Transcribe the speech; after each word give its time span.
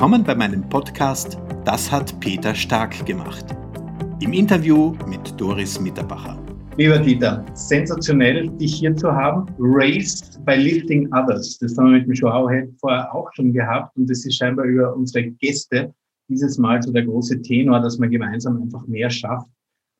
Willkommen 0.00 0.24
bei 0.24 0.34
meinem 0.34 0.66
Podcast 0.66 1.36
Das 1.66 1.92
hat 1.92 2.18
Peter 2.20 2.54
Stark 2.54 3.04
gemacht. 3.04 3.44
Im 4.20 4.32
Interview 4.32 4.94
mit 5.06 5.38
Doris 5.38 5.78
Mitterbacher. 5.78 6.42
Lieber 6.78 6.98
Dieter, 6.98 7.44
sensationell, 7.52 8.48
dich 8.56 8.76
hier 8.76 8.96
zu 8.96 9.12
haben. 9.12 9.44
Raised 9.58 10.42
by 10.46 10.54
Lifting 10.54 11.06
Others. 11.12 11.58
Das 11.58 11.76
haben 11.76 11.88
wir 11.88 11.98
mit 11.98 12.06
dem 12.06 12.14
Joao 12.14 12.48
vorher 12.80 13.14
auch 13.14 13.28
schon 13.34 13.52
gehabt 13.52 13.94
und 13.98 14.08
das 14.08 14.24
ist 14.24 14.36
scheinbar 14.36 14.64
über 14.64 14.96
unsere 14.96 15.32
Gäste 15.32 15.92
dieses 16.30 16.56
Mal 16.56 16.82
so 16.82 16.92
der 16.92 17.04
große 17.04 17.42
Tenor, 17.42 17.80
dass 17.80 17.98
man 17.98 18.10
gemeinsam 18.10 18.62
einfach 18.62 18.86
mehr 18.86 19.10
schafft. 19.10 19.50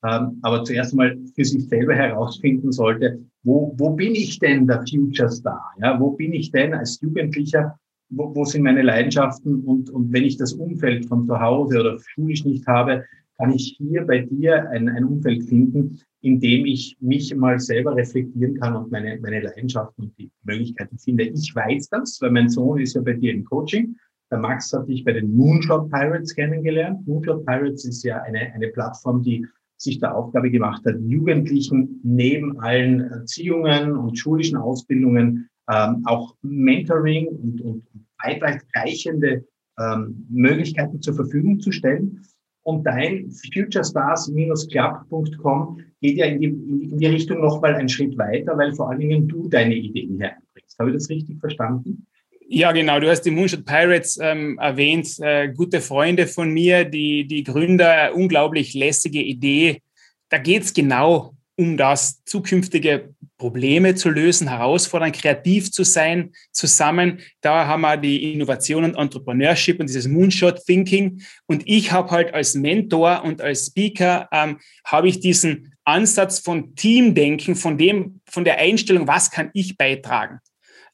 Ähm, 0.02 0.38
aber 0.40 0.64
zuerst 0.64 0.94
einmal 0.94 1.18
für 1.34 1.44
sich 1.44 1.68
selber 1.68 1.94
herausfinden 1.94 2.72
sollte, 2.72 3.20
wo, 3.42 3.74
wo 3.76 3.90
bin 3.90 4.14
ich 4.14 4.38
denn 4.38 4.66
der 4.66 4.82
Future 4.88 5.30
Star? 5.30 5.62
Ja, 5.82 6.00
wo 6.00 6.12
bin 6.12 6.32
ich 6.32 6.50
denn 6.52 6.72
als 6.72 6.98
Jugendlicher 7.02 7.78
wo, 8.10 8.34
wo 8.34 8.44
sind 8.44 8.62
meine 8.62 8.82
Leidenschaften 8.82 9.62
und, 9.64 9.90
und 9.90 10.12
wenn 10.12 10.24
ich 10.24 10.36
das 10.36 10.52
Umfeld 10.52 11.06
von 11.06 11.26
zu 11.26 11.40
Hause 11.40 11.80
oder 11.80 11.98
schulisch 11.98 12.44
nicht 12.44 12.66
habe, 12.66 13.04
kann 13.38 13.52
ich 13.52 13.76
hier 13.78 14.04
bei 14.04 14.18
dir 14.18 14.68
ein, 14.70 14.88
ein 14.88 15.04
Umfeld 15.04 15.44
finden, 15.44 15.98
in 16.20 16.40
dem 16.40 16.66
ich 16.66 16.96
mich 17.00 17.34
mal 17.34 17.58
selber 17.58 17.96
reflektieren 17.96 18.60
kann 18.60 18.76
und 18.76 18.90
meine, 18.90 19.18
meine 19.20 19.40
Leidenschaften 19.40 20.04
und 20.04 20.18
die 20.18 20.30
Möglichkeiten 20.44 20.98
finde. 20.98 21.24
Ich 21.24 21.54
weiß 21.54 21.88
das, 21.88 22.18
weil 22.20 22.32
mein 22.32 22.50
Sohn 22.50 22.80
ist 22.80 22.94
ja 22.94 23.00
bei 23.00 23.14
dir 23.14 23.32
im 23.32 23.44
Coaching. 23.44 23.96
Der 24.30 24.38
Max 24.38 24.72
hat 24.72 24.88
dich 24.88 25.04
bei 25.04 25.12
den 25.12 25.34
Moonshot 25.34 25.90
Pirates 25.90 26.34
kennengelernt. 26.34 27.06
Moonshot 27.06 27.46
Pirates 27.46 27.84
ist 27.86 28.02
ja 28.04 28.20
eine, 28.22 28.52
eine 28.52 28.68
Plattform, 28.68 29.22
die 29.22 29.46
sich 29.78 29.98
der 29.98 30.14
Aufgabe 30.14 30.50
gemacht 30.50 30.84
hat, 30.84 30.96
Jugendlichen 31.00 32.00
neben 32.02 32.60
allen 32.60 33.00
Erziehungen 33.00 33.96
und 33.96 34.18
schulischen 34.18 34.58
Ausbildungen 34.58 35.48
ähm, 35.72 36.02
auch 36.06 36.34
Mentoring 36.42 37.28
und, 37.28 37.60
und 37.60 37.84
weitreichende 38.22 39.44
ähm, 39.78 40.26
Möglichkeiten 40.30 41.00
zur 41.00 41.14
Verfügung 41.14 41.60
zu 41.60 41.70
stellen. 41.72 42.20
Und 42.62 42.84
dein 42.84 43.30
futurestars-club.com 43.30 45.80
geht 46.00 46.18
ja 46.18 46.26
in 46.26 46.40
die, 46.40 46.48
in 46.48 46.98
die 46.98 47.06
Richtung 47.06 47.40
nochmal 47.40 47.74
einen 47.74 47.88
Schritt 47.88 48.18
weiter, 48.18 48.58
weil 48.58 48.74
vor 48.74 48.90
allen 48.90 49.00
Dingen 49.00 49.26
du 49.26 49.48
deine 49.48 49.74
Ideen 49.74 50.18
hier 50.18 50.34
einbringst. 50.34 50.78
Habe 50.78 50.90
ich 50.90 50.96
das 50.96 51.08
richtig 51.08 51.40
verstanden? 51.40 52.06
Ja, 52.52 52.72
genau. 52.72 53.00
Du 53.00 53.08
hast 53.08 53.22
die 53.22 53.30
Moonshot 53.30 53.64
Pirates 53.64 54.18
ähm, 54.20 54.58
erwähnt. 54.58 55.18
Äh, 55.20 55.52
gute 55.52 55.80
Freunde 55.80 56.26
von 56.26 56.52
mir, 56.52 56.84
die, 56.84 57.24
die 57.26 57.44
Gründer, 57.44 58.14
unglaublich 58.14 58.74
lässige 58.74 59.22
Idee. 59.22 59.80
Da 60.28 60.36
geht 60.38 60.64
es 60.64 60.74
genau 60.74 61.32
um 61.60 61.76
das, 61.76 62.24
zukünftige 62.24 63.14
Probleme 63.36 63.94
zu 63.94 64.08
lösen, 64.08 64.48
herausfordern, 64.48 65.12
kreativ 65.12 65.70
zu 65.70 65.84
sein, 65.84 66.32
zusammen. 66.52 67.20
Da 67.42 67.66
haben 67.66 67.82
wir 67.82 67.98
die 67.98 68.32
Innovation 68.32 68.82
und 68.82 68.96
Entrepreneurship 68.96 69.78
und 69.78 69.86
dieses 69.86 70.08
Moonshot 70.08 70.64
Thinking. 70.64 71.20
Und 71.46 71.62
ich 71.66 71.92
habe 71.92 72.10
halt 72.12 72.32
als 72.32 72.54
Mentor 72.54 73.24
und 73.24 73.42
als 73.42 73.66
Speaker 73.66 74.26
ähm, 74.32 74.58
habe 74.86 75.08
ich 75.08 75.20
diesen 75.20 75.74
Ansatz 75.84 76.38
von 76.38 76.74
Teamdenken, 76.76 77.54
von 77.56 77.76
dem, 77.76 78.22
von 78.24 78.44
der 78.44 78.56
Einstellung, 78.56 79.06
was 79.06 79.30
kann 79.30 79.50
ich 79.52 79.76
beitragen, 79.76 80.38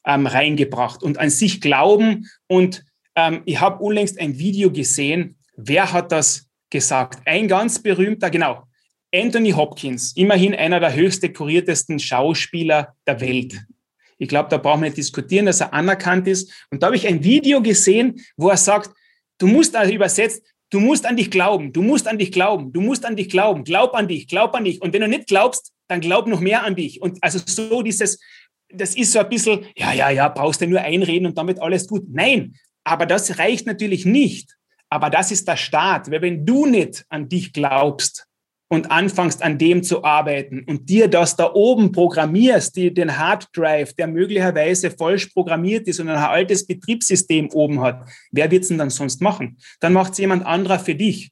ähm, 0.05 0.27
reingebracht 0.27 1.01
und 1.01 1.17
an 1.17 1.29
sich 1.29 1.61
glauben. 1.61 2.27
Und 2.47 2.83
ähm, 3.15 3.41
ich 3.45 3.61
habe 3.61 3.81
unlängst 3.81 4.19
ein 4.19 4.37
Video 4.37 4.69
gesehen. 4.69 5.37
Wer 5.55 5.93
hat 5.93 6.11
das 6.11 6.49
gesagt? 6.69 7.21
Ein 7.25 7.47
ganz 7.47 7.79
berühmter, 7.79 8.29
genau, 8.29 8.66
Anthony 9.13 9.51
Hopkins, 9.51 10.13
immerhin 10.15 10.53
einer 10.53 10.79
der 10.79 10.93
höchst 10.93 11.23
dekoriertesten 11.23 11.99
Schauspieler 11.99 12.95
der 13.05 13.21
Welt. 13.21 13.55
Ich 14.17 14.27
glaube, 14.27 14.49
da 14.49 14.57
brauchen 14.57 14.81
wir 14.81 14.89
nicht 14.89 14.97
diskutieren, 14.97 15.45
dass 15.45 15.61
er 15.61 15.73
anerkannt 15.73 16.27
ist. 16.27 16.51
Und 16.71 16.81
da 16.81 16.87
habe 16.87 16.95
ich 16.95 17.07
ein 17.07 17.23
Video 17.23 17.61
gesehen, 17.61 18.19
wo 18.35 18.49
er 18.49 18.57
sagt, 18.57 18.89
du 19.37 19.47
musst 19.47 19.75
also 19.75 19.93
übersetzt, 19.93 20.43
du 20.71 20.79
musst 20.79 21.05
an 21.05 21.15
dich 21.15 21.31
glauben, 21.31 21.71
du 21.71 21.81
musst 21.81 22.07
an 22.07 22.17
dich 22.17 22.31
glauben, 22.31 22.73
du 22.73 22.81
musst 22.81 23.05
an 23.05 23.15
dich 23.15 23.29
glauben, 23.29 23.63
glaub 23.63 23.93
an 23.93 24.07
dich, 24.07 24.27
glaub 24.27 24.55
an 24.55 24.65
dich. 24.65 24.81
Und 24.81 24.93
wenn 24.93 25.01
du 25.01 25.07
nicht 25.07 25.27
glaubst, 25.27 25.71
dann 25.87 26.01
glaub 26.01 26.27
noch 26.27 26.41
mehr 26.41 26.63
an 26.63 26.75
dich. 26.75 27.01
Und 27.01 27.23
also 27.23 27.39
so 27.45 27.81
dieses, 27.81 28.19
das 28.69 28.95
ist 28.95 29.13
so 29.13 29.19
ein 29.19 29.29
bisschen, 29.29 29.65
ja, 29.77 29.93
ja, 29.93 30.09
ja, 30.09 30.27
brauchst 30.27 30.61
du 30.61 30.67
nur 30.67 30.81
einreden 30.81 31.27
und 31.27 31.37
damit 31.37 31.61
alles 31.61 31.87
gut. 31.87 32.03
Nein, 32.09 32.55
aber 32.83 33.05
das 33.05 33.37
reicht 33.37 33.67
natürlich 33.67 34.05
nicht. 34.05 34.55
Aber 34.89 35.09
das 35.09 35.31
ist 35.31 35.47
der 35.47 35.57
Start. 35.57 36.09
Weil 36.11 36.21
wenn 36.21 36.45
du 36.45 36.65
nicht 36.65 37.05
an 37.09 37.29
dich 37.29 37.53
glaubst, 37.53 38.26
und 38.69 38.91
anfängst 38.91 39.41
an 39.43 39.57
dem 39.57 39.81
zu 39.83 40.03
arbeiten 40.03 40.63
und 40.67 40.89
dir 40.89 41.07
das 41.07 41.35
da 41.35 41.53
oben 41.53 41.91
programmierst, 41.91 42.75
die, 42.75 42.93
den 42.93 43.17
Hard 43.17 43.47
Drive, 43.53 43.93
der 43.93 44.07
möglicherweise 44.07 44.91
falsch 44.91 45.27
programmiert 45.27 45.87
ist 45.87 45.99
und 45.99 46.09
ein 46.09 46.17
altes 46.17 46.67
Betriebssystem 46.67 47.49
oben 47.51 47.81
hat, 47.81 48.07
wer 48.31 48.51
wird 48.51 48.63
es 48.63 48.69
denn 48.69 48.77
dann 48.77 48.89
sonst 48.89 49.21
machen? 49.21 49.57
Dann 49.79 49.93
macht 49.93 50.13
es 50.13 50.17
jemand 50.19 50.45
anderer 50.45 50.79
für 50.79 50.95
dich. 50.95 51.31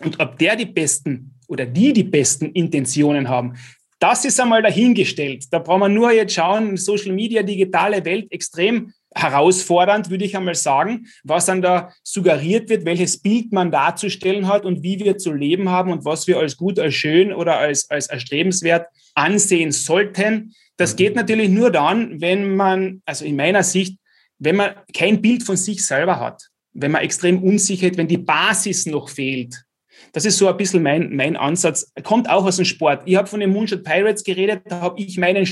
Und 0.00 0.20
ob 0.20 0.38
der 0.38 0.56
die 0.56 0.66
besten 0.66 1.34
oder 1.48 1.66
die 1.66 1.92
die 1.92 2.04
besten 2.04 2.46
Intentionen 2.52 3.28
haben, 3.28 3.54
das 3.98 4.24
ist 4.24 4.40
einmal 4.40 4.62
dahingestellt. 4.62 5.46
Da 5.50 5.58
brauchen 5.58 5.80
wir 5.80 5.88
nur 5.88 6.12
jetzt 6.12 6.34
schauen, 6.34 6.76
Social 6.76 7.12
Media, 7.12 7.42
digitale 7.42 8.04
Welt 8.04 8.30
extrem 8.30 8.92
herausfordernd, 9.14 10.10
würde 10.10 10.24
ich 10.24 10.36
einmal 10.36 10.54
sagen, 10.54 11.06
was 11.22 11.46
dann 11.46 11.62
da 11.62 11.92
suggeriert 12.02 12.68
wird, 12.68 12.84
welches 12.84 13.20
Bild 13.20 13.52
man 13.52 13.70
darzustellen 13.70 14.48
hat 14.48 14.64
und 14.64 14.82
wie 14.82 14.98
wir 14.98 15.18
zu 15.18 15.32
leben 15.32 15.68
haben 15.68 15.92
und 15.92 16.04
was 16.04 16.26
wir 16.26 16.38
als 16.38 16.56
gut, 16.56 16.78
als 16.78 16.94
schön 16.94 17.32
oder 17.32 17.58
als, 17.58 17.90
als 17.90 18.08
erstrebenswert 18.08 18.86
ansehen 19.14 19.72
sollten. 19.72 20.54
Das 20.76 20.96
geht 20.96 21.14
natürlich 21.14 21.48
nur 21.48 21.70
dann, 21.70 22.20
wenn 22.20 22.56
man, 22.56 23.02
also 23.06 23.24
in 23.24 23.36
meiner 23.36 23.62
Sicht, 23.62 23.98
wenn 24.38 24.56
man 24.56 24.74
kein 24.92 25.22
Bild 25.22 25.44
von 25.44 25.56
sich 25.56 25.86
selber 25.86 26.18
hat, 26.18 26.48
wenn 26.72 26.90
man 26.90 27.02
extrem 27.02 27.42
unsicher 27.42 27.88
ist, 27.88 27.96
wenn 27.96 28.08
die 28.08 28.18
Basis 28.18 28.86
noch 28.86 29.08
fehlt. 29.08 29.64
Das 30.12 30.24
ist 30.24 30.38
so 30.38 30.48
ein 30.48 30.56
bisschen 30.56 30.82
mein, 30.82 31.14
mein 31.14 31.36
Ansatz. 31.36 31.92
Kommt 32.02 32.28
auch 32.28 32.44
aus 32.44 32.56
dem 32.56 32.64
Sport. 32.64 33.02
Ich 33.06 33.16
habe 33.16 33.28
von 33.28 33.40
den 33.40 33.50
Moonshot 33.50 33.84
Pirates 33.84 34.24
geredet, 34.24 34.62
da 34.66 34.80
habe 34.80 35.00
ich 35.00 35.16
meinen 35.18 35.46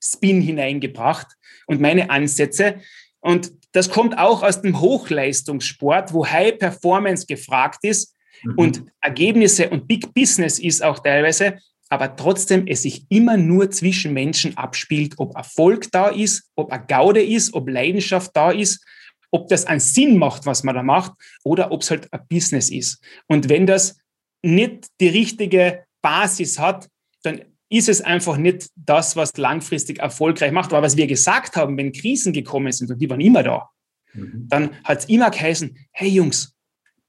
Sportspin 0.00 0.40
hineingebracht 0.40 1.28
und 1.66 1.80
meine 1.80 2.10
Ansätze. 2.10 2.80
Und 3.20 3.52
das 3.72 3.90
kommt 3.90 4.18
auch 4.18 4.42
aus 4.42 4.62
dem 4.62 4.80
Hochleistungssport, 4.80 6.12
wo 6.12 6.26
High 6.26 6.58
Performance 6.58 7.26
gefragt 7.26 7.80
ist 7.82 8.16
mhm. 8.42 8.54
und 8.56 8.82
Ergebnisse 9.00 9.68
und 9.70 9.86
Big 9.86 10.12
Business 10.14 10.58
ist 10.58 10.82
auch 10.82 11.00
teilweise, 11.00 11.58
aber 11.88 12.16
trotzdem 12.16 12.66
es 12.66 12.82
sich 12.82 13.04
immer 13.10 13.36
nur 13.36 13.70
zwischen 13.70 14.12
Menschen 14.12 14.56
abspielt, 14.56 15.14
ob 15.18 15.36
Erfolg 15.36 15.90
da 15.92 16.08
ist, 16.08 16.50
ob 16.56 16.72
eine 16.72 16.86
Gaude 16.86 17.22
ist, 17.22 17.52
ob 17.52 17.68
Leidenschaft 17.68 18.30
da 18.34 18.50
ist, 18.50 18.84
ob 19.30 19.48
das 19.48 19.66
einen 19.66 19.80
Sinn 19.80 20.16
macht, 20.16 20.46
was 20.46 20.64
man 20.64 20.74
da 20.74 20.82
macht, 20.82 21.12
oder 21.44 21.70
ob 21.70 21.82
es 21.82 21.90
halt 21.90 22.12
ein 22.12 22.26
Business 22.28 22.70
ist. 22.70 23.02
Und 23.28 23.48
wenn 23.48 23.66
das 23.66 23.98
nicht 24.42 24.86
die 25.00 25.08
richtige 25.08 25.84
Basis 26.00 26.58
hat, 26.58 26.88
dann 27.22 27.42
ist 27.70 27.88
es 27.88 28.00
einfach 28.00 28.36
nicht 28.36 28.68
das, 28.74 29.16
was 29.16 29.36
langfristig 29.36 30.00
erfolgreich 30.00 30.52
macht. 30.52 30.72
Aber 30.72 30.82
was 30.82 30.96
wir 30.96 31.06
gesagt 31.06 31.56
haben, 31.56 31.76
wenn 31.76 31.92
Krisen 31.92 32.32
gekommen 32.32 32.72
sind, 32.72 32.90
und 32.90 32.98
die 32.98 33.08
waren 33.08 33.20
immer 33.20 33.42
da, 33.42 33.70
mhm. 34.12 34.46
dann 34.48 34.70
hat 34.84 34.98
es 34.98 35.04
immer 35.06 35.30
geheißen, 35.30 35.76
hey 35.92 36.08
Jungs, 36.08 36.54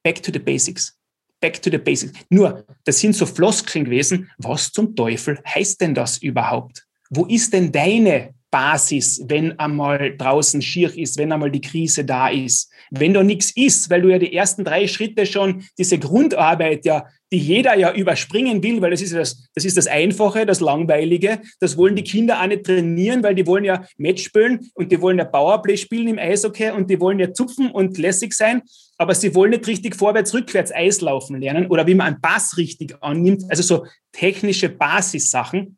back 0.04 0.22
to 0.22 0.32
the 0.32 0.40
basics. 0.40 0.98
Back 1.40 1.60
to 1.62 1.72
the 1.72 1.80
basics. 1.80 2.14
Nur, 2.30 2.64
das 2.86 3.00
sind 3.00 3.16
so 3.16 3.26
Floskeln 3.26 3.86
gewesen. 3.86 4.30
Was 4.38 4.72
zum 4.72 4.96
Teufel 4.96 5.40
heißt 5.44 5.82
denn 5.82 5.96
das 5.96 6.20
überhaupt? 6.20 6.86
Wo 7.10 7.26
ist 7.26 7.52
denn 7.52 7.72
deine 7.72 8.36
Basis, 8.52 9.24
wenn 9.28 9.58
einmal 9.58 10.16
draußen 10.18 10.62
schier 10.62 10.96
ist, 10.96 11.18
wenn 11.18 11.32
einmal 11.32 11.50
die 11.50 11.62
Krise 11.62 12.04
da 12.04 12.28
ist. 12.28 12.70
Wenn 12.92 13.14
da 13.14 13.24
nichts 13.24 13.52
ist, 13.56 13.90
weil 13.90 14.02
du 14.02 14.10
ja 14.10 14.20
die 14.20 14.36
ersten 14.36 14.66
drei 14.66 14.88
Schritte 14.88 15.26
schon, 15.26 15.64
diese 15.78 15.98
Grundarbeit 15.98 16.86
ja, 16.86 17.06
die 17.32 17.38
jeder 17.38 17.78
ja 17.78 17.94
überspringen 17.94 18.62
will, 18.62 18.82
weil 18.82 18.92
das 18.92 19.02
ist 19.02 19.14
das, 19.14 19.48
das 19.56 19.64
ist 19.64 19.78
das 19.78 19.88
Einfache, 19.88 20.46
das 20.46 20.60
Langweilige. 20.60 21.42
Das 21.62 21.78
wollen 21.78 21.96
die 21.96 22.04
Kinder 22.04 22.42
auch 22.42 22.48
nicht 22.48 22.66
trainieren, 22.66 23.24
weil 23.24 23.36
die 23.36 23.48
wollen 23.48 23.64
ja 23.64 23.86
Match 23.98 24.24
spielen 24.24 24.70
und 24.74 24.92
die 24.92 25.00
wollen 25.00 25.18
ja 25.18 25.24
Powerplay 25.24 25.78
spielen 25.78 26.10
im 26.10 26.20
Eishockey 26.20 26.72
und 26.72 26.90
die 26.90 27.00
wollen 27.00 27.20
ja 27.20 27.34
zupfen 27.34 27.72
und 27.72 27.98
lässig 27.98 28.34
sein, 28.34 28.64
aber 28.98 29.16
sie 29.16 29.34
wollen 29.34 29.52
nicht 29.52 29.66
richtig 29.66 29.96
vorwärts, 29.96 30.34
rückwärts 30.34 30.74
Eislaufen 30.74 31.40
lernen 31.40 31.68
oder 31.68 31.88
wie 31.88 31.96
man 31.96 32.08
einen 32.08 32.22
Pass 32.22 32.58
richtig 32.58 32.96
annimmt. 33.00 33.46
Also 33.50 33.64
so 33.64 33.86
technische 34.12 34.68
Basissachen. 34.68 35.78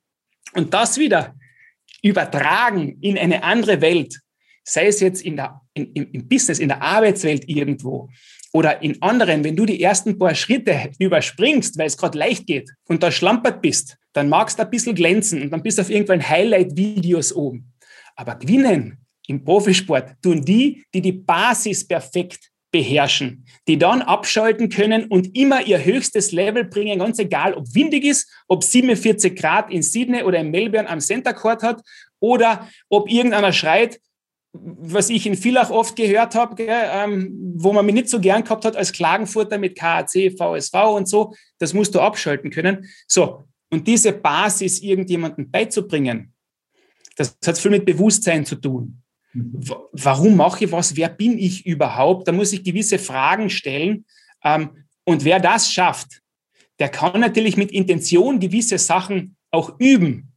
Und 0.56 0.74
das 0.74 0.98
wieder 0.98 1.36
übertragen 2.04 2.98
in 3.02 3.18
eine 3.18 3.44
andere 3.44 3.82
Welt, 3.82 4.20
sei 4.64 4.88
es 4.88 5.00
jetzt 5.00 5.24
in 5.24 5.38
der, 5.38 5.62
in, 5.74 5.92
im 5.94 6.28
Business, 6.28 6.60
in 6.60 6.68
der 6.68 6.82
Arbeitswelt 6.82 7.50
irgendwo 7.50 8.10
oder 8.54 8.84
in 8.84 9.02
anderen, 9.02 9.44
wenn 9.44 9.56
du 9.56 9.66
die 9.66 9.82
ersten 9.82 10.20
paar 10.20 10.36
Schritte 10.36 10.92
überspringst, 11.00 11.78
weil 11.78 11.88
es 11.88 11.98
gerade 11.98 12.18
leicht 12.18 12.46
geht 12.46 12.70
und 12.88 13.02
da 13.02 13.12
schlampert 13.12 13.62
bist, 13.62 13.98
dann 14.14 14.30
magst 14.30 14.60
du 14.60 14.64
ein 14.64 14.70
bisschen 14.70 14.94
glänzen 14.94 15.42
und 15.42 15.50
dann 15.50 15.64
bist 15.64 15.80
du 15.80 15.82
auf 15.82 15.90
irgendwelchen 15.90 16.30
Highlight-Videos 16.30 17.34
oben. 17.34 17.74
Aber 18.16 18.36
gewinnen 18.36 19.00
im 19.28 19.44
Profisport 19.44 20.22
tun 20.22 20.44
die, 20.46 20.86
die 20.94 21.02
die 21.02 21.14
Basis 21.14 21.88
perfekt 21.88 22.52
beherrschen, 22.74 23.46
die 23.68 23.78
dann 23.78 24.02
abschalten 24.02 24.68
können 24.68 25.06
und 25.06 25.38
immer 25.38 25.66
ihr 25.66 25.86
höchstes 25.86 26.32
Level 26.32 26.66
bringen, 26.66 27.00
ganz 27.00 27.20
egal, 27.20 27.54
ob 27.54 27.74
windig 27.76 28.04
ist, 28.04 28.30
ob 28.48 28.64
47 28.64 29.36
Grad 29.36 29.72
in 29.72 29.84
Sydney 29.84 30.24
oder 30.24 30.40
in 30.40 30.50
Melbourne 30.50 30.90
am 30.90 31.00
Center 31.00 31.34
Court 31.34 31.62
hat 31.62 31.84
oder 32.20 32.68
ob 32.90 33.10
irgendeiner 33.10 33.54
schreit, 33.54 34.02
was 34.54 35.10
ich 35.10 35.28
in 35.28 35.36
Villach 35.36 35.70
oft 35.70 35.96
gehört 35.96 36.34
habe, 36.34 36.64
ähm, 36.68 37.54
wo 37.56 37.74
man 37.74 37.86
mich 37.86 37.96
nicht 37.96 38.10
so 38.10 38.20
gern 38.20 38.44
gehabt 38.44 38.66
hat 38.66 38.76
als 38.76 38.92
Klagenfurter 38.92 39.60
mit 39.60 39.78
KAC, 39.78 40.36
VSV 40.36 40.74
und 40.96 41.08
so, 41.08 41.34
das 41.60 41.74
musst 41.74 41.94
du 41.94 42.00
abschalten 42.00 42.50
können. 42.50 42.88
So, 43.08 43.44
und 43.70 43.88
diese 43.88 44.14
Basis 44.14 44.82
irgendjemandem 44.82 45.50
beizubringen, 45.50 46.34
das 47.16 47.38
hat 47.46 47.58
viel 47.58 47.72
mit 47.72 47.86
Bewusstsein 47.86 48.46
zu 48.46 48.56
tun. 48.56 49.03
Mhm. 49.34 49.62
Warum 49.92 50.36
mache 50.36 50.66
ich 50.66 50.72
was? 50.72 50.96
Wer 50.96 51.10
bin 51.10 51.38
ich 51.38 51.66
überhaupt? 51.66 52.28
Da 52.28 52.32
muss 52.32 52.54
ich 52.54 52.64
gewisse 52.64 53.00
Fragen 53.00 53.50
stellen. 53.50 54.06
Ähm, 54.44 54.70
und 55.04 55.26
wer 55.26 55.40
das 55.40 55.72
schafft, 55.72 56.22
der 56.80 56.90
kann 56.90 57.20
natürlich 57.20 57.58
mit 57.58 57.72
Intention 57.72 58.40
gewisse 58.40 58.78
Sachen 58.78 59.36
auch 59.52 59.76
üben. 59.80 60.32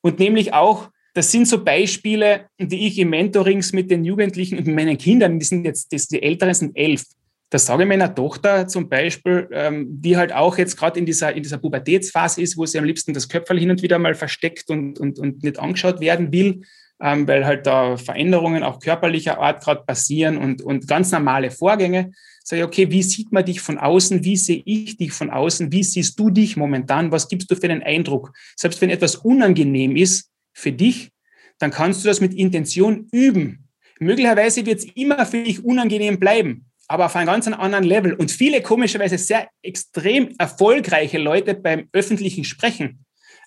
Und 0.00 0.18
nämlich 0.18 0.52
auch 0.52 0.90
das 1.14 1.32
sind 1.32 1.48
so 1.48 1.64
Beispiele, 1.64 2.46
die 2.60 2.86
ich 2.86 2.98
im 2.98 3.10
Mentorings 3.10 3.72
mit 3.72 3.90
den 3.90 4.04
Jugendlichen 4.04 4.58
und 4.58 4.68
meinen 4.68 4.96
Kindern, 4.98 5.40
die 5.40 5.44
sind 5.44 5.64
jetzt, 5.64 5.90
die 6.12 6.22
Älteren 6.22 6.54
sind 6.54 6.76
elf, 6.76 7.02
da 7.50 7.58
sage 7.58 7.82
ich 7.82 7.88
meiner 7.88 8.14
Tochter 8.14 8.68
zum 8.68 8.88
Beispiel, 8.88 9.48
ähm, 9.52 9.86
die 9.88 10.16
halt 10.16 10.32
auch 10.32 10.58
jetzt 10.58 10.76
gerade 10.76 10.98
in 10.98 11.06
dieser, 11.06 11.32
in 11.32 11.42
dieser 11.42 11.58
Pubertätsphase 11.58 12.42
ist, 12.42 12.58
wo 12.58 12.66
sie 12.66 12.78
am 12.78 12.84
liebsten 12.84 13.14
das 13.14 13.28
Köpferl 13.28 13.58
hin 13.58 13.70
und 13.70 13.82
wieder 13.82 13.98
mal 13.98 14.14
versteckt 14.14 14.70
und, 14.70 15.00
und, 15.00 15.18
und 15.18 15.42
nicht 15.42 15.58
angeschaut 15.58 16.00
werden 16.00 16.30
will, 16.30 16.62
ähm, 17.00 17.26
weil 17.28 17.46
halt 17.46 17.66
da 17.66 17.96
Veränderungen 17.96 18.62
auch 18.62 18.80
körperlicher 18.80 19.38
Art 19.38 19.62
gerade 19.62 19.84
passieren 19.84 20.36
und, 20.36 20.62
und 20.62 20.88
ganz 20.88 21.12
normale 21.12 21.50
Vorgänge. 21.50 22.12
Sage 22.42 22.62
ich, 22.62 22.66
okay, 22.66 22.90
wie 22.90 23.02
sieht 23.02 23.30
man 23.32 23.44
dich 23.44 23.60
von 23.60 23.78
außen? 23.78 24.24
Wie 24.24 24.36
sehe 24.36 24.62
ich 24.64 24.96
dich 24.96 25.12
von 25.12 25.30
außen? 25.30 25.70
Wie 25.70 25.82
siehst 25.82 26.18
du 26.18 26.30
dich 26.30 26.56
momentan? 26.56 27.12
Was 27.12 27.28
gibst 27.28 27.50
du 27.50 27.56
für 27.56 27.68
einen 27.70 27.82
Eindruck? 27.82 28.32
Selbst 28.56 28.80
wenn 28.80 28.90
etwas 28.90 29.16
unangenehm 29.16 29.96
ist, 29.96 30.30
für 30.58 30.72
dich, 30.72 31.10
dann 31.58 31.70
kannst 31.70 32.04
du 32.04 32.08
das 32.08 32.20
mit 32.20 32.34
Intention 32.34 33.08
üben. 33.12 33.68
Möglicherweise 34.00 34.66
wird 34.66 34.78
es 34.80 34.84
immer 34.94 35.24
für 35.26 35.42
dich 35.42 35.64
unangenehm 35.64 36.18
bleiben, 36.18 36.66
aber 36.86 37.06
auf 37.06 37.16
einem 37.16 37.26
ganz 37.26 37.46
anderen 37.46 37.84
Level. 37.84 38.14
Und 38.14 38.30
viele 38.30 38.62
komischerweise 38.62 39.18
sehr 39.18 39.48
extrem 39.62 40.34
erfolgreiche 40.38 41.18
Leute 41.18 41.54
beim 41.54 41.88
öffentlichen 41.92 42.44
Sprechen 42.44 43.04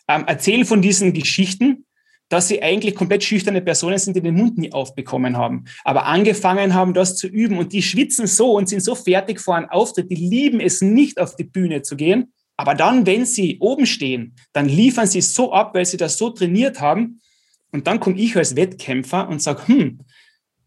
ähm, 0.07 0.25
erzählen 0.27 0.65
von 0.65 0.81
diesen 0.81 1.13
Geschichten, 1.13 1.85
dass 2.31 2.47
sie 2.47 2.63
eigentlich 2.63 2.95
komplett 2.95 3.25
schüchterne 3.25 3.61
Personen 3.61 3.97
sind, 3.97 4.15
die 4.15 4.21
den 4.21 4.35
Mund 4.35 4.57
nie 4.57 4.71
aufbekommen 4.71 5.35
haben, 5.35 5.65
aber 5.83 6.05
angefangen 6.05 6.73
haben, 6.73 6.93
das 6.93 7.17
zu 7.17 7.27
üben. 7.27 7.57
Und 7.57 7.73
die 7.73 7.81
schwitzen 7.81 8.25
so 8.25 8.53
und 8.53 8.69
sind 8.69 8.81
so 8.81 8.95
fertig 8.95 9.41
vor 9.41 9.57
einem 9.57 9.67
Auftritt, 9.67 10.09
die 10.09 10.15
lieben 10.15 10.61
es 10.61 10.81
nicht, 10.81 11.19
auf 11.19 11.35
die 11.35 11.43
Bühne 11.43 11.81
zu 11.81 11.97
gehen, 11.97 12.31
aber 12.55 12.73
dann, 12.73 13.05
wenn 13.05 13.25
sie 13.25 13.57
oben 13.59 13.85
stehen, 13.85 14.35
dann 14.53 14.69
liefern 14.69 15.07
sie 15.07 15.19
so 15.19 15.51
ab, 15.51 15.75
weil 15.75 15.85
sie 15.85 15.97
das 15.97 16.17
so 16.17 16.29
trainiert 16.29 16.79
haben. 16.79 17.19
Und 17.73 17.87
dann 17.87 17.99
komme 17.99 18.17
ich 18.17 18.37
als 18.37 18.55
Wettkämpfer 18.55 19.27
und 19.27 19.41
sage, 19.41 19.67
hm, 19.67 19.99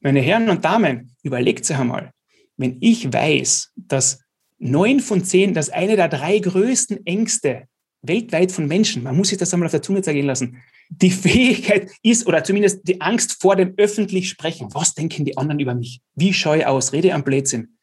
meine 0.00 0.20
Herren 0.20 0.50
und 0.50 0.67
Damen, 0.67 1.17
überlegt 1.22 1.64
sich 1.64 1.76
einmal, 1.78 2.10
wenn 2.58 2.76
ich 2.81 3.10
weiß, 3.10 3.72
dass 3.76 4.20
neun 4.58 5.00
von 5.00 5.25
zehn, 5.25 5.55
dass 5.55 5.70
eine 5.70 5.96
der 5.96 6.08
drei 6.08 6.38
größten 6.40 7.06
Ängste 7.06 7.69
weltweit 8.02 8.52
von 8.52 8.67
Menschen, 8.67 9.02
man 9.02 9.17
muss 9.17 9.28
sich 9.28 9.38
das 9.38 9.55
einmal 9.55 9.67
auf 9.67 9.72
der 9.72 9.81
Zunge 9.81 10.02
zergehen 10.02 10.26
lassen, 10.26 10.58
die 10.90 11.10
Fähigkeit 11.10 11.90
ist 12.02 12.26
oder 12.26 12.44
zumindest 12.44 12.86
die 12.86 13.00
Angst 13.00 13.40
vor 13.40 13.56
dem 13.56 13.75
öffentlich 13.76 14.28
Sprechen. 14.28 14.69
Was 14.72 14.94
denken 14.94 15.25
die 15.25 15.36
anderen 15.36 15.60
über 15.60 15.75
mich? 15.75 16.00
Wie 16.14 16.32
schaue 16.32 16.58
ich 16.58 16.66
aus? 16.66 16.92
Rede 16.92 17.14
am 17.14 17.25
Blödsinn. 17.25 17.76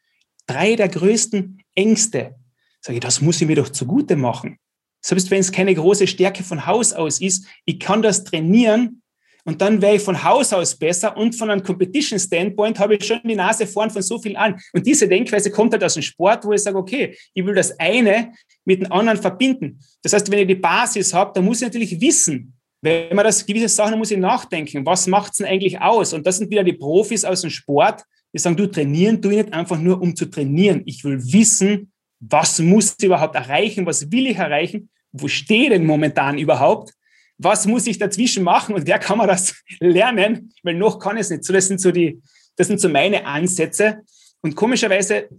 Drei 0.48 0.76
der 0.76 0.90
größten 0.90 1.62
Ängste 1.76 2.36
Sage 2.82 2.98
ich, 2.98 3.04
das 3.04 3.22
muss 3.22 3.40
ich 3.40 3.48
mir 3.48 3.56
doch 3.56 3.70
zugute 3.70 4.16
machen. 4.16 4.58
Selbst 5.02 5.32
wenn 5.32 5.40
es 5.40 5.52
keine 5.52 5.74
große 5.74 6.08
Stärke 6.08 6.44
von 6.44 6.66
Haus 6.66 6.94
aus 6.94 7.22
ist, 7.22 7.46
ich 7.66 7.80
kann 7.80 8.02
das 8.02 8.24
trainieren 8.24 9.02
und 9.46 9.62
dann 9.62 9.82
wäre 9.82 9.96
ich 9.96 10.02
von 10.02 10.24
Haus 10.24 10.54
aus 10.54 10.76
besser 10.76 11.16
und 11.18 11.36
von 11.36 11.50
einem 11.50 11.64
Competition 11.64 12.20
Standpoint 12.20 12.78
habe 12.80 12.96
ich 12.96 13.06
schon 13.06 13.20
die 13.24 13.36
Nase 13.36 13.66
vorn 13.66 13.90
von 13.90 14.02
so 14.02 14.20
viel 14.20 14.36
an. 14.36 14.60
Und 14.74 14.86
diese 14.86 15.08
Denkweise 15.08 15.50
kommt 15.50 15.74
halt 15.74 15.84
aus 15.84 15.96
dem 15.96 16.04
Sport, 16.04 16.46
wo 16.46 16.54
ich 16.54 16.62
sage, 16.62 16.78
okay, 16.78 17.18
ich 17.34 17.46
will 17.46 17.56
das 17.56 17.80
eine 17.80 18.34
mit 18.66 18.82
dem 18.82 18.92
anderen 18.92 19.20
verbinden. 19.20 19.80
Das 20.04 20.14
heißt, 20.14 20.30
wenn 20.30 20.40
ich 20.40 20.48
die 20.48 20.56
Basis 20.56 21.14
habe, 21.14 21.32
dann 21.34 21.46
muss 21.46 21.62
ich 21.62 21.68
natürlich 21.68 22.00
wissen, 22.00 22.54
wenn 22.82 23.16
man 23.16 23.26
das 23.26 23.46
gewisse 23.46 23.70
Sachen 23.70 23.98
muss 23.98 24.12
ich 24.12 24.18
nachdenken, 24.18 24.86
was 24.86 25.08
macht 25.08 25.34
es 25.34 25.38
denn 25.38 25.48
eigentlich 25.48 25.80
aus? 25.80 26.14
Und 26.14 26.26
das 26.26 26.38
sind 26.38 26.50
wieder 26.50 26.64
die 26.64 26.74
Profis 26.74 27.24
aus 27.24 27.42
dem 27.42 27.52
Sport, 27.52 28.04
die 28.34 28.40
sagen, 28.40 28.58
du 28.58 28.66
trainieren, 28.66 29.22
tu 29.22 29.30
ich 29.30 29.38
nicht 29.38 29.54
einfach 29.54 29.78
nur 29.78 30.02
um 30.02 30.16
zu 30.16 30.26
trainieren. 30.26 30.82
Ich 30.86 31.04
will 31.04 31.20
wissen, 31.32 31.92
was 32.20 32.60
muss 32.60 32.96
ich 32.98 33.06
überhaupt 33.06 33.36
erreichen, 33.36 33.86
was 33.86 34.12
will 34.12 34.28
ich 34.28 34.38
erreichen, 34.38 34.90
wo 35.12 35.28
stehe 35.28 35.64
ich 35.64 35.70
denn 35.70 35.86
momentan 35.86 36.38
überhaupt, 36.38 36.94
was 37.38 37.66
muss 37.66 37.88
ich 37.88 37.98
dazwischen 37.98 38.44
machen? 38.44 38.76
Und 38.76 38.88
wer 38.88 39.00
kann 39.00 39.18
man 39.18 39.28
das 39.28 39.56
lernen, 39.80 40.54
weil 40.64 40.76
noch 40.76 41.00
kann 41.00 41.18
es 41.18 41.30
nicht. 41.30 41.44
So, 41.44 41.54
das 41.54 41.68
sind 41.68 41.82
so 41.82 41.92
die, 41.92 42.22
das 42.56 42.68
sind 42.68 42.80
so 42.80 42.90
meine 42.90 43.26
Ansätze. 43.26 44.02
Und 44.42 44.56
komischerweise 44.56 45.30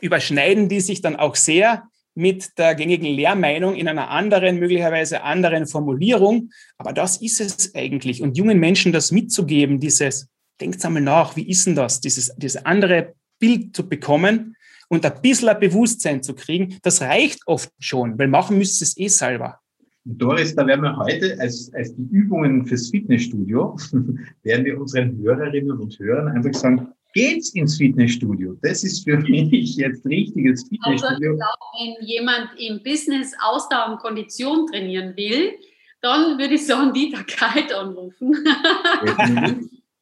überschneiden 0.00 0.68
die 0.68 0.80
sich 0.80 1.02
dann 1.02 1.16
auch 1.16 1.34
sehr 1.34 1.84
mit 2.18 2.58
der 2.58 2.74
gängigen 2.74 3.06
Lehrmeinung 3.06 3.76
in 3.76 3.86
einer 3.86 4.10
anderen, 4.10 4.58
möglicherweise 4.58 5.22
anderen 5.22 5.66
Formulierung. 5.66 6.50
Aber 6.76 6.92
das 6.92 7.22
ist 7.22 7.40
es 7.40 7.74
eigentlich. 7.76 8.22
Und 8.22 8.36
jungen 8.36 8.58
Menschen 8.58 8.92
das 8.92 9.12
mitzugeben, 9.12 9.78
dieses, 9.78 10.28
denkt 10.60 10.84
einmal 10.84 11.02
nach, 11.02 11.36
wie 11.36 11.48
ist 11.48 11.66
denn 11.66 11.76
das, 11.76 12.00
dieses, 12.00 12.34
dieses 12.36 12.64
andere 12.66 13.14
Bild 13.38 13.74
zu 13.74 13.88
bekommen, 13.88 14.56
und 14.88 15.04
ein 15.04 15.12
bisschen 15.22 15.50
ein 15.50 15.60
Bewusstsein 15.60 16.22
zu 16.22 16.34
kriegen, 16.34 16.78
das 16.82 17.02
reicht 17.02 17.40
oft 17.46 17.70
schon, 17.78 18.18
weil 18.18 18.28
machen 18.28 18.58
müsst 18.58 18.80
ihr 18.80 18.86
es 18.86 18.96
eh 18.96 19.08
selber. 19.08 19.60
Doris, 20.04 20.54
da 20.54 20.66
werden 20.66 20.82
wir 20.82 20.96
heute 20.96 21.38
als, 21.38 21.70
als 21.74 21.94
die 21.94 22.08
Übungen 22.10 22.64
fürs 22.64 22.88
Fitnessstudio, 22.88 23.76
werden 24.42 24.64
wir 24.64 24.80
unseren 24.80 25.18
Hörerinnen 25.18 25.72
und 25.72 25.98
Hörern 25.98 26.28
einfach 26.28 26.58
sagen, 26.58 26.88
geht's 27.14 27.54
ins 27.54 27.76
Fitnessstudio? 27.76 28.56
Das 28.62 28.84
ist 28.84 29.04
für 29.04 29.16
mich 29.28 29.76
jetzt 29.76 30.04
richtiges 30.06 30.68
Fitnessstudio. 30.68 30.98
Also 31.00 31.14
ich 31.14 31.20
glaube, 31.20 31.98
wenn 32.00 32.06
jemand 32.06 32.50
im 32.58 32.82
Business 32.82 33.32
Ausdauer 33.40 33.92
und 33.92 33.98
Kondition 33.98 34.66
trainieren 34.66 35.16
will, 35.16 35.52
dann 36.00 36.38
würde 36.38 36.54
ich 36.54 36.66
sagen, 36.66 36.92
Dieter 36.92 37.24
Kalt 37.24 37.72
anrufen. 37.72 38.34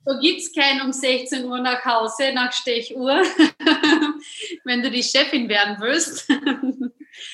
So 0.08 0.16
gibt 0.20 0.40
es 0.40 0.52
kein 0.54 0.80
um 0.82 0.92
16 0.92 1.44
Uhr 1.46 1.58
nach 1.58 1.84
Hause, 1.84 2.32
nach 2.32 2.52
Stechuhr, 2.52 3.22
wenn 4.64 4.80
du 4.80 4.88
die 4.88 5.02
Chefin 5.02 5.48
werden 5.48 5.78
willst. 5.80 6.28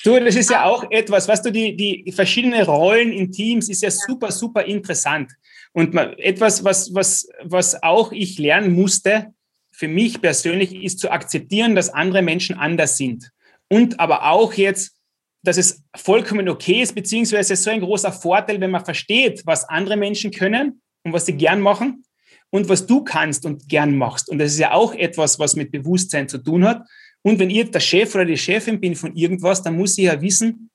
Du, 0.05 0.19
das 0.19 0.37
ist 0.37 0.49
ja 0.49 0.65
auch 0.65 0.91
etwas, 0.91 1.29
was 1.29 1.43
du, 1.43 1.53
die, 1.53 1.77
die 1.77 2.11
verschiedenen 2.13 2.63
Rollen 2.63 3.13
in 3.13 3.31
Teams 3.31 3.69
ist 3.69 3.83
ja 3.83 3.91
super, 3.91 4.33
super 4.33 4.65
interessant. 4.65 5.33
Und 5.75 5.95
etwas, 5.95 6.65
was, 6.65 6.95
was, 6.95 7.29
was 7.43 7.83
auch 7.83 8.11
ich 8.11 8.39
lernen 8.39 8.73
musste, 8.73 9.35
für 9.83 9.89
mich 9.89 10.21
persönlich, 10.21 10.73
ist 10.77 11.01
zu 11.01 11.11
akzeptieren, 11.11 11.75
dass 11.75 11.89
andere 11.89 12.23
Menschen 12.23 12.57
anders 12.57 12.97
sind. 12.97 13.33
Und 13.69 13.99
aber 13.99 14.31
auch 14.31 14.55
jetzt, 14.55 14.95
dass 15.43 15.57
es 15.57 15.83
vollkommen 15.97 16.49
okay 16.49 16.83
ist, 16.83 16.95
beziehungsweise 16.95 17.57
so 17.57 17.69
ein 17.69 17.81
großer 17.81 18.13
Vorteil, 18.13 18.61
wenn 18.61 18.71
man 18.71 18.85
versteht, 18.85 19.43
was 19.45 19.69
andere 19.69 19.97
Menschen 19.97 20.31
können 20.31 20.81
und 21.03 21.13
was 21.13 21.27
sie 21.27 21.33
gern 21.33 21.61
machen 21.61 22.05
und 22.51 22.69
was 22.69 22.87
du 22.87 23.03
kannst 23.03 23.45
und 23.45 23.69
gern 23.69 23.97
machst. 23.97 24.29
Und 24.29 24.39
das 24.39 24.53
ist 24.53 24.61
ja 24.61 24.71
auch 24.71 24.95
etwas, 24.95 25.41
was 25.41 25.57
mit 25.57 25.73
Bewusstsein 25.73 26.29
zu 26.29 26.39
tun 26.39 26.65
hat. 26.65 26.87
Und 27.23 27.41
wenn 27.41 27.51
ich 27.51 27.69
der 27.73 27.81
Chef 27.81 28.15
oder 28.15 28.25
die 28.25 28.39
Chefin 28.39 28.79
bin 28.79 28.95
von 28.95 29.17
irgendwas, 29.17 29.65
dann 29.65 29.77
muss 29.77 29.99
ich 29.99 30.05
ja 30.05 30.23
wissen, 30.23 30.71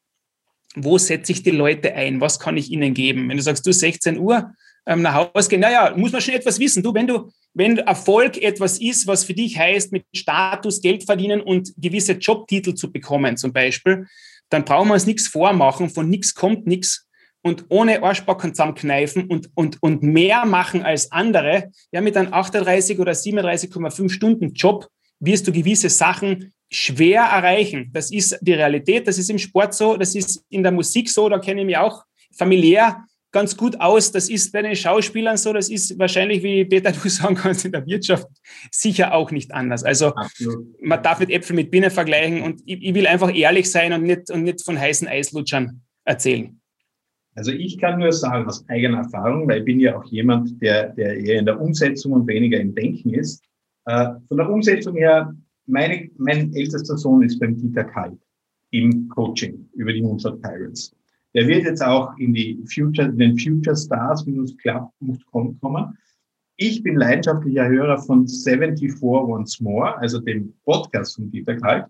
wo 0.76 0.98
setze 0.98 1.32
ich 1.32 1.44
die 1.44 1.52
Leute 1.52 1.94
ein? 1.94 2.20
Was 2.20 2.42
kann 2.42 2.58
ich 2.58 2.70
ihnen 2.72 2.94
geben? 2.94 3.30
Wenn 3.30 3.38
du 3.38 3.44
sagst, 3.44 3.66
du 3.66 3.72
16 3.72 4.20
Uhr 4.20 4.54
ähm, 4.88 5.02
nach 5.02 5.30
Hause 5.36 5.50
gehen, 5.50 5.60
naja, 5.60 5.94
muss 5.96 6.14
man 6.14 6.22
schon 6.22 6.34
etwas 6.34 6.60
wissen. 6.60 6.82
Du, 6.82 6.94
wenn 6.94 7.08
du, 7.08 7.30
wenn 7.54 7.78
Erfolg 7.78 8.42
etwas 8.42 8.80
ist, 8.80 9.06
was 9.06 9.26
für 9.26 9.34
dich 9.34 9.60
heißt, 9.60 9.92
mit 9.92 10.06
Status 10.16 10.82
Geld 10.82 11.04
verdienen 11.04 11.42
und 11.42 11.74
gewisse 11.78 12.14
Jobtitel 12.14 12.74
zu 12.74 12.92
bekommen, 12.92 13.36
zum 13.36 13.52
Beispiel, 13.52 14.08
dann 14.50 14.64
brauchen 14.64 14.88
wir 14.88 14.94
uns 14.94 15.06
nichts 15.06 15.28
vormachen, 15.28 15.90
von 15.90 16.10
nichts 16.10 16.34
kommt 16.34 16.66
nichts. 16.66 17.06
Und 17.44 17.66
ohne 17.70 18.02
Arschbacken 18.02 18.54
zusammenkneifen 18.54 19.26
und, 19.26 19.50
und, 19.56 19.78
und 19.82 20.04
mehr 20.04 20.46
machen 20.46 20.82
als 20.82 21.12
andere, 21.12 21.72
ja, 21.92 22.02
mit 22.02 22.18
einem 22.18 22.34
38 22.34 23.00
oder 23.00 23.12
37,5 23.12 24.10
Stunden 24.10 24.54
Job 24.54 24.88
wirst 25.20 25.48
du 25.48 25.52
gewisse 25.52 25.90
Sachen 25.90 26.54
schwer 26.70 27.22
erreichen. 27.22 27.90
Das 27.94 28.12
ist 28.12 28.38
die 28.42 28.54
Realität, 28.54 29.08
das 29.08 29.18
ist 29.18 29.30
im 29.30 29.38
Sport 29.38 29.74
so, 29.74 29.98
das 29.98 30.16
ist 30.16 30.44
in 30.50 30.64
der 30.64 30.72
Musik 30.72 31.10
so, 31.10 31.30
da 31.30 31.40
kenne 31.40 31.62
ich 31.62 31.68
mich 31.68 31.78
auch 31.78 32.04
familiär 32.36 33.06
ganz 33.38 33.56
gut 33.56 33.80
aus. 33.80 34.12
Das 34.12 34.30
ist 34.30 34.52
bei 34.52 34.64
den 34.64 34.76
Schauspielern 34.76 35.38
so, 35.38 35.54
das 35.54 35.70
ist 35.70 36.00
wahrscheinlich, 36.00 36.42
wie 36.42 36.66
Peter 36.66 36.92
du 37.04 37.08
sagen 37.08 37.36
kannst, 37.36 37.66
in 37.66 37.72
der 37.72 37.86
Wirtschaft 37.86 38.28
sicher 38.72 39.14
auch 39.14 39.30
nicht 39.30 39.54
anders. 39.54 39.84
Also 39.84 40.08
Absolut. 40.16 40.66
man 40.82 41.04
darf 41.04 41.20
nicht 41.20 41.32
Äpfel 41.32 41.56
mit 41.56 41.70
Bienen 41.70 41.92
vergleichen 41.92 42.42
und 42.42 42.62
ich, 42.66 42.82
ich 42.82 42.96
will 42.96 43.06
einfach 43.06 43.34
ehrlich 43.34 43.70
sein 43.70 43.94
und 43.94 44.04
nicht, 44.04 44.32
und 44.32 44.42
nicht 44.44 44.66
von 44.66 44.80
heißen 44.80 45.08
Eislutschern 45.08 45.82
erzählen. 46.04 46.60
Also 47.36 47.52
ich 47.52 47.78
kann 47.78 48.00
nur 48.00 48.12
sagen 48.12 48.48
aus 48.48 48.68
eigener 48.70 49.00
Erfahrung, 49.00 49.48
weil 49.48 49.60
ich 49.60 49.66
bin 49.66 49.80
ja 49.80 49.96
auch 49.96 50.06
jemand, 50.06 50.60
der, 50.60 50.90
der 50.90 51.16
eher 51.20 51.38
in 51.38 51.46
der 51.46 51.62
Umsetzung 51.62 52.14
und 52.14 52.28
weniger 52.28 52.60
im 52.60 52.74
Denken 52.74 53.14
ist. 53.14 53.44
Äh, 53.86 54.14
von 54.28 54.38
der 54.38 54.50
Umsetzung 54.50 54.96
her, 54.96 55.36
meine, 55.68 56.10
mein 56.18 56.52
ältester 56.56 56.98
Sohn 56.98 57.22
ist 57.22 57.40
beim 57.40 57.56
Dieter 57.56 57.84
Kalt 57.84 58.18
im 58.72 59.08
Coaching 59.10 59.70
über 59.76 59.94
die 59.94 60.02
Moonshot 60.02 60.42
Pirates. 60.42 60.97
Der 61.38 61.48
wird 61.48 61.66
jetzt 61.66 61.84
auch 61.84 62.18
in 62.18 62.34
die 62.34 62.60
Future, 62.66 63.14
den 63.14 63.38
Future 63.38 63.76
Stars, 63.76 64.26
wie 64.26 64.40
es 64.40 64.58
klappt, 64.58 64.92
muss 65.00 65.24
kommen. 65.28 65.96
Ich 66.56 66.82
bin 66.82 66.96
leidenschaftlicher 66.96 67.68
Hörer 67.68 68.00
von 68.00 68.28
74 68.28 69.00
Once 69.04 69.62
More, 69.62 69.96
also 70.00 70.20
dem 70.20 70.52
Podcast 70.66 71.16
von 71.16 71.30
Dieter 71.30 71.56
Kalt. 71.58 71.86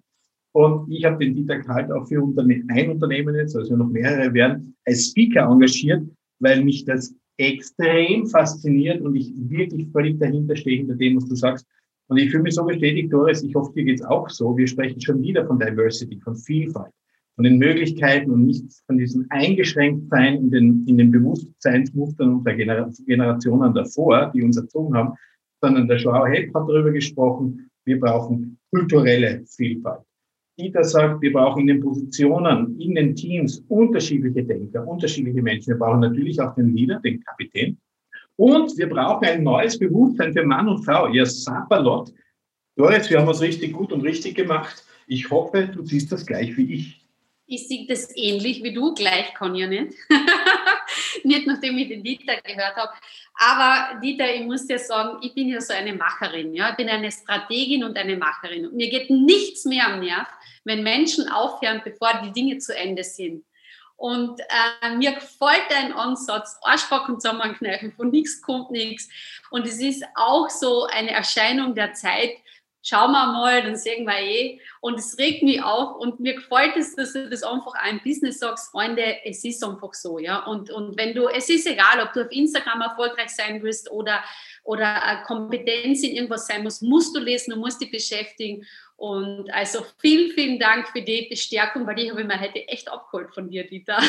Und 0.51 0.91
ich 0.91 1.05
habe 1.05 1.23
den 1.23 1.33
Dieter 1.33 1.59
Kalt 1.59 1.89
auch 1.93 2.05
für 2.09 2.15
ein 2.15 2.89
Unternehmen 2.91 3.35
jetzt, 3.35 3.55
also 3.55 3.77
noch 3.77 3.87
mehrere 3.87 4.33
werden, 4.33 4.75
als 4.83 5.05
Speaker 5.05 5.49
engagiert, 5.49 6.03
weil 6.39 6.61
mich 6.65 6.83
das 6.83 7.15
extrem 7.37 8.27
fasziniert 8.27 8.99
und 8.99 9.15
ich 9.15 9.31
wirklich 9.37 9.87
völlig 9.93 10.19
dahinter 10.19 10.57
stehe, 10.57 10.79
hinter 10.79 10.95
dem, 10.95 11.15
was 11.15 11.25
du 11.29 11.35
sagst. 11.35 11.65
Und 12.09 12.17
ich 12.17 12.31
fühle 12.31 12.43
mich 12.43 12.55
so 12.55 12.65
bestätigt, 12.65 13.13
Doris, 13.13 13.43
ich 13.43 13.55
hoffe, 13.55 13.71
dir 13.71 13.85
geht's 13.85 14.03
auch 14.03 14.29
so. 14.29 14.57
Wir 14.57 14.67
sprechen 14.67 14.99
schon 14.99 15.21
wieder 15.21 15.47
von 15.47 15.57
Diversity, 15.57 16.19
von 16.19 16.35
Vielfalt, 16.35 16.91
von 17.37 17.43
den 17.43 17.59
Möglichkeiten 17.59 18.31
und 18.31 18.47
nicht 18.47 18.65
von 18.87 18.97
diesem 18.97 19.27
Eingeschränktsein 19.29 20.37
in 20.37 20.49
den, 20.49 20.87
in 20.87 20.97
den 20.97 21.11
Bewusstseinsmustern 21.11 22.33
unserer 22.33 22.55
Generationen 22.55 23.75
davor, 23.75 24.31
die 24.33 24.41
uns 24.41 24.57
erzogen 24.57 24.95
haben, 24.97 25.13
sondern 25.61 25.87
der 25.87 25.97
Joao 25.97 26.25
Hepp 26.25 26.51
hat 26.55 26.67
darüber 26.67 26.91
gesprochen, 26.91 27.69
wir 27.85 27.99
brauchen 27.99 28.57
kulturelle 28.71 29.43
Vielfalt. 29.45 30.01
Dieter 30.59 30.83
sagt, 30.83 31.21
wir 31.21 31.31
brauchen 31.31 31.61
in 31.61 31.67
den 31.67 31.79
Positionen, 31.79 32.75
in 32.81 32.95
den 32.95 33.15
Teams 33.15 33.63
unterschiedliche 33.67 34.43
Denker, 34.43 34.87
unterschiedliche 34.87 35.43
Menschen. 35.43 35.73
Wir 35.73 35.77
brauchen 35.77 35.99
natürlich 35.99 36.41
auch 36.41 36.55
den 36.55 36.75
Leader, 36.75 36.99
den 36.99 37.23
Kapitän, 37.23 37.77
und 38.35 38.75
wir 38.79 38.89
brauchen 38.89 39.25
ein 39.25 39.43
neues 39.43 39.77
Bewusstsein 39.77 40.33
für 40.33 40.43
Mann 40.43 40.67
und 40.67 40.83
Frau. 40.83 41.07
Ihr 41.07 41.25
Sapperlot. 41.27 42.11
Doris, 42.75 43.09
wir 43.11 43.19
haben 43.19 43.27
was 43.27 43.41
richtig 43.41 43.73
gut 43.73 43.93
und 43.93 44.01
richtig 44.01 44.35
gemacht. 44.35 44.83
Ich 45.05 45.29
hoffe, 45.29 45.69
du 45.71 45.83
siehst 45.83 46.11
das 46.11 46.25
gleich 46.25 46.57
wie 46.57 46.73
ich. 46.73 47.06
Ich 47.49 47.67
sehe 47.67 47.87
das 47.87 48.15
ähnlich 48.15 48.61
wie 48.61 48.73
du, 48.73 48.93
gleich 48.93 49.33
kann 49.33 49.55
ja 49.55 49.67
nicht. 49.67 49.93
nicht 51.23 51.47
nachdem 51.47 51.77
ich 51.77 51.87
den 51.87 52.03
Dieter 52.03 52.35
gehört 52.41 52.75
habe. 52.75 52.91
Aber 53.35 53.99
Dieter, 54.01 54.33
ich 54.33 54.41
muss 54.41 54.67
dir 54.67 54.79
sagen, 54.79 55.19
ich 55.21 55.33
bin 55.33 55.47
ja 55.47 55.61
so 55.61 55.73
eine 55.73 55.93
Macherin. 55.93 56.53
Ja? 56.53 56.71
Ich 56.71 56.75
bin 56.75 56.89
eine 56.89 57.11
Strategin 57.11 57.85
und 57.85 57.97
eine 57.97 58.17
Macherin. 58.17 58.67
Und 58.67 58.75
mir 58.75 58.89
geht 58.89 59.09
nichts 59.09 59.63
mehr 59.63 59.87
am 59.87 60.01
Nerv, 60.01 60.27
wenn 60.65 60.83
Menschen 60.83 61.29
aufhören, 61.29 61.81
bevor 61.85 62.21
die 62.21 62.33
Dinge 62.33 62.57
zu 62.57 62.75
Ende 62.75 63.03
sind. 63.03 63.45
Und 63.95 64.39
äh, 64.41 64.95
mir 64.95 65.13
gefällt 65.13 65.63
dein 65.69 65.91
Ansatz, 65.91 66.59
Arschbacken 66.61 67.19
zusammenkneifen, 67.19 67.93
von 67.93 68.11
nichts 68.11 68.41
kommt 68.41 68.69
nichts. 68.71 69.09
Und 69.49 69.65
es 69.65 69.79
ist 69.79 70.03
auch 70.15 70.49
so 70.49 70.85
eine 70.85 71.11
Erscheinung 71.11 71.73
der 71.73 71.93
Zeit. 71.93 72.31
Schauen 72.87 73.11
wir 73.11 73.33
mal, 73.33 73.63
dann 73.63 73.75
sehen 73.75 74.05
wir 74.05 74.17
eh. 74.17 74.61
Und 74.79 74.97
es 74.97 75.17
regt 75.17 75.43
mich 75.43 75.61
auf 75.61 75.97
und 75.97 76.21
mir 76.21 76.35
gefällt 76.35 76.77
es, 76.77 76.95
dass 76.95 77.11
du 77.11 77.29
das 77.29 77.43
einfach 77.43 77.73
im 77.89 77.99
Business 78.01 78.39
sagst, 78.39 78.71
Freunde, 78.71 79.03
es 79.25 79.43
ist 79.43 79.61
einfach 79.61 79.93
so, 79.93 80.19
ja. 80.19 80.45
Und, 80.45 80.69
und 80.69 80.97
wenn 80.97 81.13
du, 81.13 81.27
es 81.27 81.49
ist 81.49 81.67
egal, 81.67 82.01
ob 82.01 82.13
du 82.13 82.21
auf 82.21 82.31
Instagram 82.31 82.79
erfolgreich 82.79 83.27
sein 83.27 83.61
willst 83.61 83.91
oder, 83.91 84.23
oder 84.63 85.21
Kompetenz 85.27 86.01
in 86.03 86.15
irgendwas 86.15 86.47
sein 86.47 86.63
musst, 86.63 86.81
musst 86.81 87.13
du 87.13 87.19
lesen, 87.19 87.51
du 87.51 87.59
musst 87.59 87.81
dich 87.81 87.91
beschäftigen. 87.91 88.65
Und 88.95 89.53
also 89.53 89.85
vielen, 89.99 90.31
vielen 90.31 90.57
Dank 90.57 90.87
für 90.87 91.01
die 91.01 91.27
Bestärkung, 91.29 91.85
weil 91.85 91.95
die 91.95 92.09
habe 92.09 92.21
ich 92.21 92.27
mir 92.27 92.39
heute 92.39 92.65
echt 92.69 92.89
abgeholt 92.89 93.33
von 93.33 93.49
dir, 93.49 93.67
Dieter. 93.67 93.99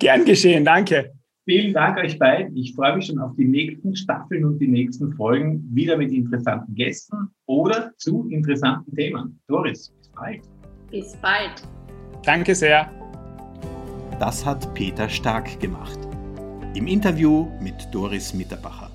Gern 0.00 0.24
geschehen, 0.24 0.64
danke. 0.64 1.14
Vielen 1.46 1.74
Dank 1.74 1.98
euch 1.98 2.18
beiden. 2.18 2.56
Ich 2.56 2.74
freue 2.74 2.96
mich 2.96 3.06
schon 3.06 3.18
auf 3.18 3.36
die 3.36 3.44
nächsten 3.44 3.94
Staffeln 3.94 4.46
und 4.46 4.58
die 4.58 4.66
nächsten 4.66 5.12
Folgen 5.12 5.62
wieder 5.74 5.98
mit 5.98 6.10
interessanten 6.10 6.74
Gästen 6.74 7.28
oder 7.44 7.92
zu 7.98 8.26
interessanten 8.30 8.96
Themen. 8.96 9.38
Doris, 9.46 9.92
bis 9.98 10.08
bald. 10.08 10.40
Bis 10.90 11.14
bald. 11.20 11.62
Danke 12.24 12.54
sehr. 12.54 12.90
Das 14.18 14.46
hat 14.46 14.72
Peter 14.72 15.06
Stark 15.06 15.60
gemacht. 15.60 15.98
Im 16.74 16.86
Interview 16.86 17.46
mit 17.60 17.74
Doris 17.92 18.32
Mitterbacher. 18.32 18.93